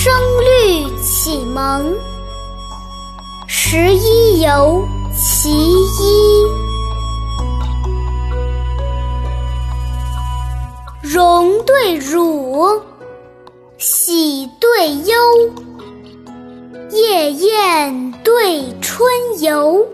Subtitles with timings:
[0.00, 1.92] 声律启蒙，
[3.48, 4.80] 十一游
[5.12, 6.46] 其一。
[11.02, 12.80] 荣对辱，
[13.76, 15.16] 喜对忧，
[16.92, 19.10] 夜宴对春
[19.40, 19.84] 游，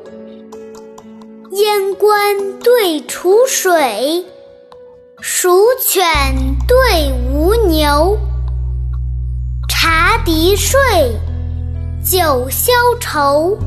[1.51, 4.27] 燕关对楚水，
[5.23, 6.05] 蜀犬
[6.69, 8.19] 对吴牛。
[10.25, 10.81] 茶笛睡，
[12.03, 13.59] 酒消愁，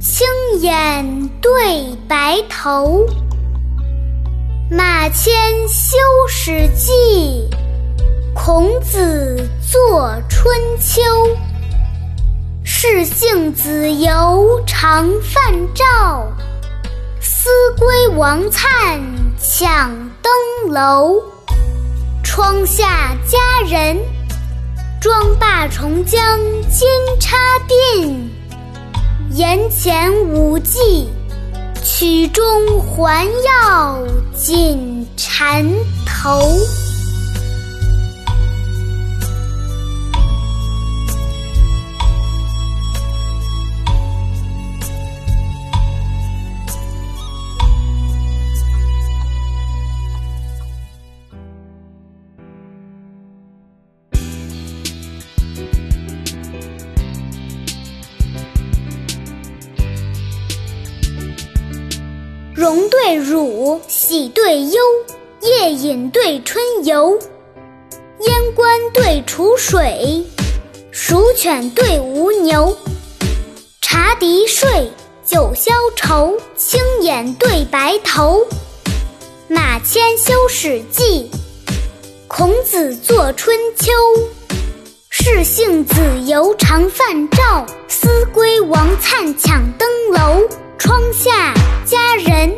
[0.00, 0.26] 青
[0.60, 3.04] 眼对白头。
[4.70, 5.34] 马迁
[5.68, 7.46] 修史记，
[8.34, 11.02] 孔子作春秋。
[12.64, 16.26] 士性子由常泛照，
[17.20, 18.98] 思归王粲
[19.38, 19.90] 抢
[20.22, 21.22] 登楼。
[22.24, 23.36] 窗下佳
[23.68, 23.98] 人。
[25.06, 26.20] 妆罢重将
[26.68, 26.88] 金
[27.20, 27.36] 插
[28.02, 28.12] 鬓，
[29.36, 31.06] 檐前舞伎，
[31.84, 32.42] 曲中
[32.80, 34.02] 还要
[34.36, 35.64] 锦缠
[36.04, 36.40] 头。
[62.66, 64.82] 荣对辱，喜对忧，
[65.40, 67.16] 夜饮对春游，
[68.18, 70.26] 燕关对楚水，
[70.90, 72.76] 蜀犬对吴牛。
[73.80, 74.90] 茶笛睡，
[75.24, 78.44] 酒消愁，青眼对白头。
[79.46, 81.30] 马迁修史记，
[82.26, 83.92] 孔子作春秋。
[85.08, 85.94] 士性子
[86.26, 90.48] 由常泛照，思归王粲抢登楼。
[90.78, 91.54] 窗下
[91.84, 92.54] 佳人，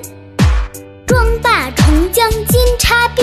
[1.07, 3.23] 妆罢重将金钗鬓，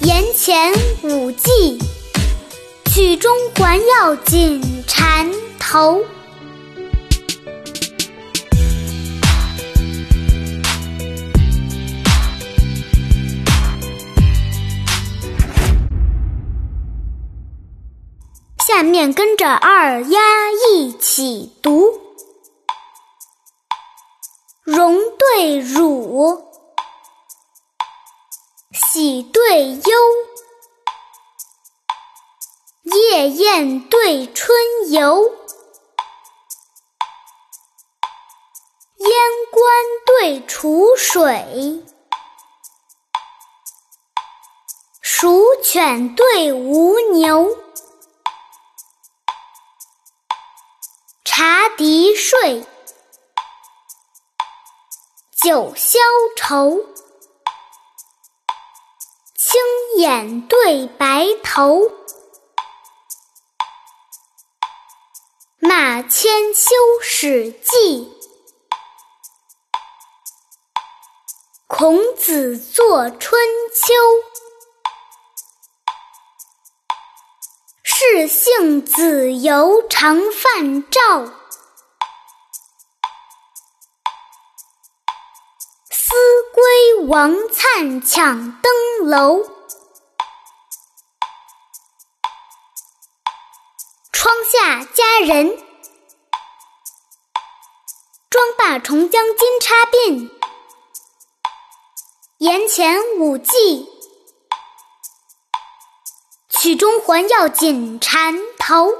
[0.00, 0.72] 檐前
[1.02, 1.78] 舞伎，
[2.86, 6.04] 曲中环，绕锦缠头。
[18.66, 20.18] 下面跟着二丫
[20.72, 22.03] 一起读。
[25.44, 26.42] 对辱，
[28.72, 29.82] 喜对忧，
[32.84, 34.56] 夜宴对春
[34.90, 35.22] 游，
[38.96, 39.10] 燕
[39.52, 39.62] 关
[40.06, 41.84] 对楚水，
[45.02, 47.54] 蜀犬对吴牛，
[51.22, 52.66] 茶笛睡。
[55.44, 55.98] 酒消
[56.36, 56.86] 愁，
[59.36, 59.60] 青
[59.98, 61.82] 眼对白头。
[65.58, 68.10] 马迁修史记，
[71.66, 73.38] 孔子作春
[73.74, 73.92] 秋。
[77.82, 81.43] 士性子由常泛照。
[87.06, 88.72] 王粲抢登
[89.10, 89.44] 楼，
[94.10, 95.54] 窗下佳人，
[98.30, 100.30] 妆罢重将金钗鬓，
[102.38, 103.86] 檐前舞伎，
[106.48, 108.94] 曲中还要紧缠头。